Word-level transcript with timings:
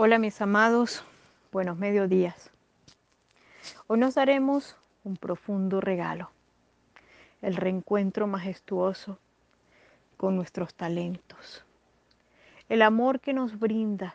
Hola 0.00 0.20
mis 0.20 0.40
amados, 0.40 1.02
buenos 1.50 1.76
mediodías. 1.76 2.52
Hoy 3.88 3.98
nos 3.98 4.14
daremos 4.14 4.76
un 5.02 5.16
profundo 5.16 5.80
regalo, 5.80 6.30
el 7.42 7.56
reencuentro 7.56 8.28
majestuoso 8.28 9.18
con 10.16 10.36
nuestros 10.36 10.72
talentos, 10.72 11.64
el 12.68 12.82
amor 12.82 13.18
que 13.18 13.32
nos 13.32 13.58
brinda 13.58 14.14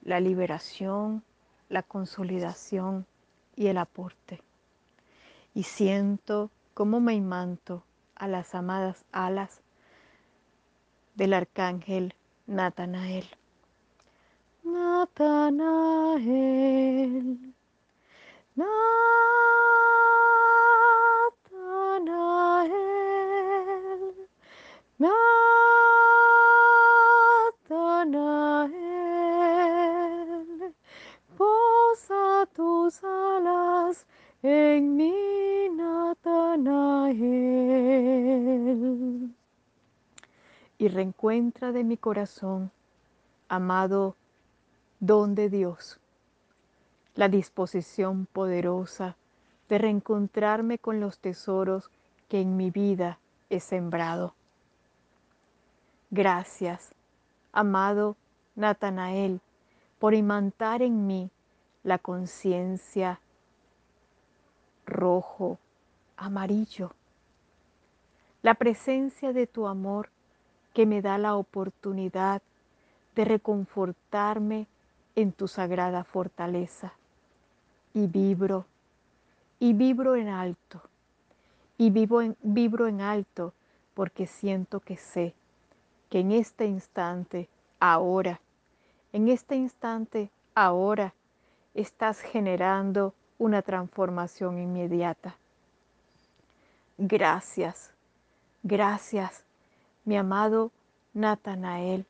la 0.00 0.20
liberación, 0.20 1.22
la 1.68 1.82
consolidación 1.82 3.04
y 3.54 3.66
el 3.66 3.76
aporte. 3.76 4.40
Y 5.52 5.64
siento 5.64 6.50
cómo 6.72 6.98
me 6.98 7.12
imanto 7.12 7.84
a 8.14 8.26
las 8.26 8.54
amadas 8.54 9.04
alas 9.12 9.60
del 11.14 11.34
arcángel 11.34 12.14
Natanael 12.46 13.26
Natanael, 15.56 17.38
Natanael, 18.56 18.72
Natanael, 24.98 25.18
posa 31.36 32.46
tus 32.54 33.04
alas 33.04 34.06
en 34.42 34.96
mi 34.96 35.68
Natanael. 35.76 37.12
Y 40.78 40.88
reencuentra 40.88 41.72
de 41.72 41.84
mi 41.84 41.98
corazón, 41.98 42.70
amado 43.48 44.16
don 45.02 45.34
de 45.34 45.50
Dios, 45.50 45.98
la 47.16 47.28
disposición 47.28 48.26
poderosa 48.26 49.16
de 49.68 49.78
reencontrarme 49.78 50.78
con 50.78 51.00
los 51.00 51.18
tesoros 51.18 51.90
que 52.28 52.40
en 52.40 52.56
mi 52.56 52.70
vida 52.70 53.18
he 53.50 53.58
sembrado. 53.58 54.36
Gracias, 56.12 56.94
amado 57.52 58.14
Natanael, 58.54 59.40
por 59.98 60.14
imantar 60.14 60.82
en 60.82 61.08
mí 61.08 61.32
la 61.82 61.98
conciencia 61.98 63.18
rojo, 64.86 65.58
amarillo, 66.16 66.92
la 68.40 68.54
presencia 68.54 69.32
de 69.32 69.48
tu 69.48 69.66
amor 69.66 70.10
que 70.72 70.86
me 70.86 71.02
da 71.02 71.18
la 71.18 71.34
oportunidad 71.34 72.40
de 73.16 73.24
reconfortarme 73.24 74.68
en 75.14 75.32
tu 75.32 75.48
sagrada 75.48 76.04
fortaleza. 76.04 76.92
Y 77.94 78.06
vibro, 78.06 78.66
y 79.58 79.74
vibro 79.74 80.16
en 80.16 80.28
alto, 80.28 80.80
y 81.76 81.90
vivo 81.90 82.20
vibro 82.42 82.86
en 82.86 83.00
alto 83.00 83.52
porque 83.94 84.26
siento 84.26 84.80
que 84.80 84.96
sé 84.96 85.34
que 86.08 86.20
en 86.20 86.32
este 86.32 86.66
instante, 86.66 87.48
ahora, 87.78 88.40
en 89.12 89.28
este 89.28 89.56
instante, 89.56 90.30
ahora, 90.54 91.14
estás 91.74 92.20
generando 92.20 93.14
una 93.38 93.62
transformación 93.62 94.58
inmediata. 94.58 95.36
Gracias, 96.98 97.92
gracias, 98.62 99.44
mi 100.04 100.16
amado 100.16 100.70
Natanael, 101.14 102.06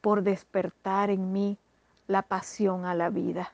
por 0.00 0.22
despertar 0.22 1.10
en 1.10 1.32
mí 1.32 1.58
la 2.08 2.22
pasión 2.22 2.86
a 2.86 2.94
la 2.94 3.10
vida. 3.10 3.52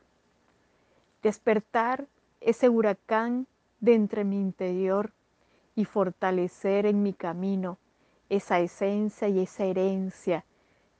Despertar 1.22 2.06
ese 2.40 2.68
huracán 2.68 3.46
de 3.80 3.94
entre 3.94 4.24
mi 4.24 4.40
interior 4.40 5.12
y 5.74 5.84
fortalecer 5.84 6.86
en 6.86 7.02
mi 7.02 7.12
camino 7.12 7.78
esa 8.28 8.60
esencia 8.60 9.28
y 9.28 9.40
esa 9.40 9.64
herencia 9.64 10.44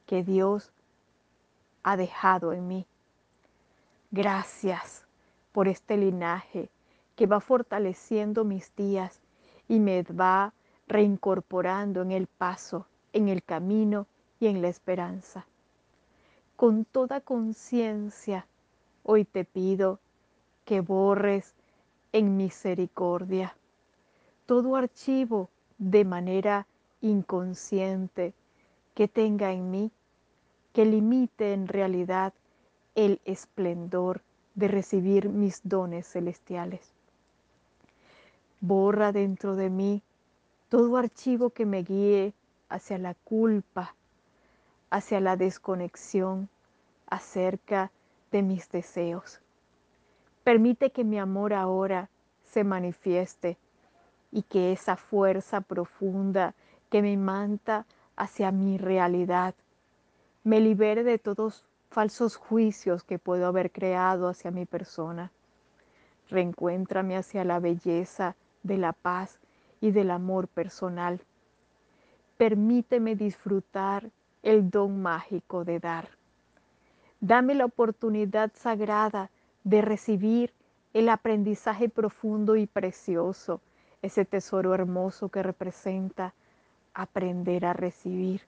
que 0.04 0.24
Dios 0.24 0.72
ha 1.84 1.96
dejado 1.96 2.52
en 2.52 2.66
mí. 2.66 2.86
Gracias 4.10 5.06
por 5.52 5.68
este 5.68 5.96
linaje 5.96 6.70
que 7.14 7.26
va 7.26 7.40
fortaleciendo 7.40 8.44
mis 8.44 8.74
días 8.74 9.20
y 9.68 9.78
me 9.78 10.02
va 10.02 10.52
reincorporando 10.88 12.02
en 12.02 12.10
el 12.10 12.26
paso, 12.26 12.88
en 13.12 13.28
el 13.28 13.44
camino 13.44 14.08
y 14.40 14.48
en 14.48 14.60
la 14.60 14.68
esperanza 14.68 15.46
con 16.56 16.84
toda 16.84 17.20
conciencia, 17.20 18.46
hoy 19.02 19.24
te 19.24 19.44
pido 19.44 19.98
que 20.64 20.80
borres 20.80 21.54
en 22.12 22.36
misericordia 22.36 23.56
todo 24.46 24.76
archivo 24.76 25.48
de 25.78 26.04
manera 26.04 26.66
inconsciente 27.00 28.34
que 28.94 29.08
tenga 29.08 29.52
en 29.52 29.70
mí, 29.70 29.90
que 30.72 30.84
limite 30.84 31.52
en 31.52 31.66
realidad 31.66 32.32
el 32.94 33.20
esplendor 33.24 34.22
de 34.54 34.68
recibir 34.68 35.28
mis 35.28 35.60
dones 35.64 36.06
celestiales. 36.06 36.92
Borra 38.60 39.12
dentro 39.12 39.56
de 39.56 39.70
mí 39.70 40.02
todo 40.68 40.96
archivo 40.96 41.50
que 41.50 41.66
me 41.66 41.82
guíe 41.82 42.34
hacia 42.68 42.98
la 42.98 43.14
culpa, 43.14 43.94
hacia 44.94 45.18
la 45.18 45.36
desconexión 45.36 46.48
acerca 47.08 47.90
de 48.30 48.42
mis 48.42 48.68
deseos. 48.68 49.40
Permite 50.44 50.90
que 50.92 51.02
mi 51.02 51.18
amor 51.18 51.52
ahora 51.52 52.10
se 52.44 52.62
manifieste 52.62 53.58
y 54.30 54.42
que 54.42 54.70
esa 54.70 54.94
fuerza 54.94 55.62
profunda 55.62 56.54
que 56.90 57.02
me 57.02 57.16
manta 57.16 57.86
hacia 58.14 58.52
mi 58.52 58.78
realidad 58.78 59.56
me 60.44 60.60
libere 60.60 61.02
de 61.02 61.18
todos 61.18 61.66
falsos 61.90 62.36
juicios 62.36 63.02
que 63.02 63.18
puedo 63.18 63.48
haber 63.48 63.72
creado 63.72 64.28
hacia 64.28 64.52
mi 64.52 64.64
persona. 64.64 65.32
Reencuéntrame 66.30 67.16
hacia 67.16 67.42
la 67.42 67.58
belleza 67.58 68.36
de 68.62 68.78
la 68.78 68.92
paz 68.92 69.40
y 69.80 69.90
del 69.90 70.12
amor 70.12 70.46
personal. 70.46 71.20
Permíteme 72.36 73.16
disfrutar 73.16 74.12
el 74.44 74.70
don 74.70 75.00
mágico 75.00 75.64
de 75.64 75.80
dar. 75.80 76.10
Dame 77.18 77.54
la 77.54 77.64
oportunidad 77.64 78.52
sagrada 78.54 79.30
de 79.64 79.80
recibir 79.80 80.52
el 80.92 81.08
aprendizaje 81.08 81.88
profundo 81.88 82.54
y 82.54 82.66
precioso, 82.66 83.62
ese 84.02 84.26
tesoro 84.26 84.74
hermoso 84.74 85.30
que 85.30 85.42
representa 85.42 86.34
aprender 86.92 87.64
a 87.64 87.72
recibir. 87.72 88.42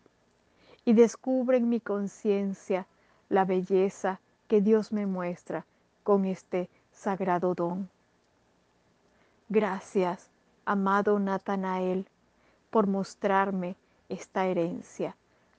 Y 0.85 0.93
descubre 0.93 1.57
en 1.57 1.71
mi 1.71 1.81
conciencia 1.81 2.87
la 3.31 3.47
belleza 3.47 4.21
que 4.49 4.61
Dios 4.61 4.93
me 4.93 5.07
muestra 5.07 5.65
con 6.03 6.27
este 6.27 6.69
sagrado 6.93 7.55
don. 7.55 7.89
Gracias, 9.49 10.29
amado 10.67 11.19
Natanael, 11.19 12.07
por 12.69 12.87
mostrarme 12.87 13.77
esta 14.11 14.45
herencia 14.45 15.17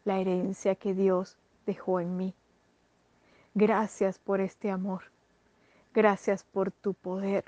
la 0.07 0.19
herencia 0.19 0.73
que 0.75 0.93
Dios 0.93 1.37
dejó 1.65 1.99
en 1.99 2.15
mí. 2.15 2.33
Gracias 3.53 4.17
por 4.19 4.39
este 4.39 4.71
amor. 4.71 5.03
Gracias 5.93 6.45
por 6.45 6.71
tu 6.71 6.93
poder. 6.93 7.43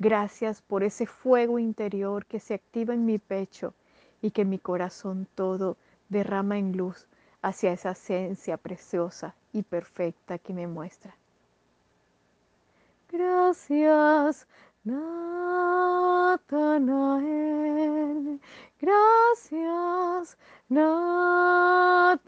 Gracias 0.00 0.60
por 0.60 0.82
ese 0.82 1.06
fuego 1.06 1.60
interior 1.60 2.26
que 2.26 2.40
se 2.40 2.54
activa 2.54 2.94
en 2.94 3.04
mi 3.04 3.18
pecho 3.18 3.74
y 4.20 4.32
que 4.32 4.44
mi 4.44 4.58
corazón 4.58 5.28
todo 5.36 5.76
derrama 6.08 6.58
en 6.58 6.76
luz 6.76 7.06
hacia 7.42 7.70
esa 7.72 7.92
esencia 7.92 8.56
preciosa 8.56 9.36
y 9.52 9.62
perfecta 9.62 10.38
que 10.38 10.52
me 10.52 10.66
muestra. 10.66 11.14
Gracias, 13.08 14.48
Natanael. 14.82 16.28
Gracias, 18.80 20.38
Natanael. 20.70 22.22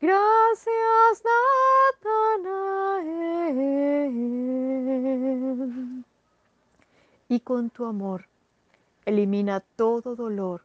Gracias, 0.00 1.22
Natanael. 2.02 3.60
Y 7.28 7.40
con 7.40 7.70
tu 7.70 7.84
amor 7.86 8.26
elimina 9.06 9.60
todo 9.60 10.16
dolor 10.16 10.62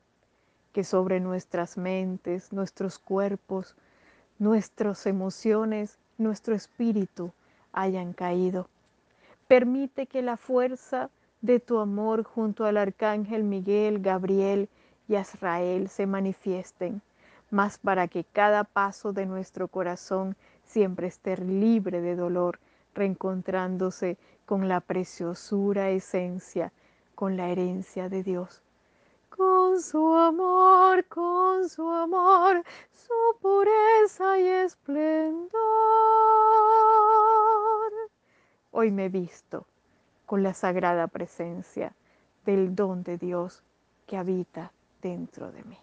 que 0.74 0.84
sobre 0.84 1.20
nuestras 1.20 1.78
mentes, 1.78 2.52
nuestros 2.52 2.98
cuerpos, 2.98 3.76
nuestras 4.40 5.06
emociones, 5.06 6.00
nuestro 6.18 6.56
espíritu 6.56 7.32
hayan 7.72 8.14
caído. 8.14 8.68
Permite 9.48 10.08
que 10.08 10.24
la 10.24 10.38
fuerza 10.38 11.12
de 11.42 11.60
tu 11.60 11.78
amor 11.78 12.24
junto 12.24 12.66
al 12.66 12.78
arcángel 12.78 13.44
Miguel, 13.44 14.00
Gabriel 14.00 14.70
y 15.08 15.16
Azrael 15.16 15.90
se 15.90 16.08
manifiesten, 16.08 17.02
mas 17.52 17.78
para 17.78 18.08
que 18.08 18.24
cada 18.24 18.64
paso 18.64 19.14
de 19.14 19.26
nuestro 19.26 19.68
corazón 19.68 20.36
siempre 20.64 21.08
esté 21.08 21.38
libre 21.38 22.02
de 22.02 22.16
dolor, 22.16 22.60
reencontrándose 22.94 24.18
con 24.46 24.68
la 24.68 24.82
preciosura 24.82 25.90
esencia, 25.90 26.72
con 27.14 27.38
la 27.38 27.50
herencia 27.50 28.10
de 28.10 28.24
Dios. 28.24 28.62
Con 29.30 29.82
su 29.82 30.14
amor, 30.14 31.06
con 31.06 31.68
su 31.68 31.90
amor, 31.90 32.64
su 32.92 33.40
pureza 33.42 34.40
y 34.40 34.48
esplendor. 34.48 35.52
Hoy 38.72 38.92
me 38.92 39.10
visto 39.10 39.66
con 40.26 40.42
la 40.42 40.54
sagrada 40.54 41.08
presencia 41.08 41.94
del 42.46 42.76
don 42.76 43.04
de 43.04 43.18
Dios 43.18 43.64
que 44.06 44.18
habita 44.18 44.72
dentro 45.06 45.52
de 45.52 45.64
mí. 45.64 45.78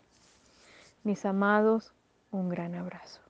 Mis 1.04 1.24
amados, 1.24 1.92
un 2.32 2.48
gran 2.48 2.74
abrazo. 2.74 3.20